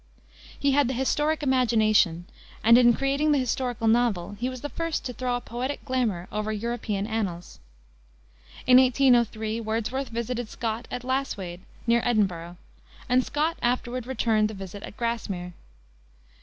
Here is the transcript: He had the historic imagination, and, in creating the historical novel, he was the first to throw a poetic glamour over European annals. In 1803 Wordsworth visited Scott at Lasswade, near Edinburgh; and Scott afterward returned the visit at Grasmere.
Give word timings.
He 0.59 0.71
had 0.71 0.87
the 0.87 0.95
historic 0.95 1.43
imagination, 1.43 2.25
and, 2.63 2.75
in 2.75 2.95
creating 2.95 3.33
the 3.33 3.37
historical 3.37 3.87
novel, 3.87 4.35
he 4.39 4.49
was 4.49 4.61
the 4.61 4.69
first 4.69 5.05
to 5.05 5.13
throw 5.13 5.35
a 5.35 5.41
poetic 5.41 5.85
glamour 5.85 6.27
over 6.31 6.51
European 6.51 7.05
annals. 7.05 7.59
In 8.65 8.77
1803 8.77 9.61
Wordsworth 9.61 10.09
visited 10.09 10.49
Scott 10.49 10.87
at 10.89 11.03
Lasswade, 11.03 11.61
near 11.85 12.01
Edinburgh; 12.03 12.57
and 13.07 13.23
Scott 13.23 13.59
afterward 13.61 14.07
returned 14.07 14.47
the 14.47 14.55
visit 14.55 14.81
at 14.81 14.97
Grasmere. 14.97 15.53